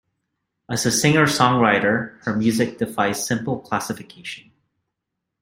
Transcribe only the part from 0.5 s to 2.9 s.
As a singer-songwriter, her music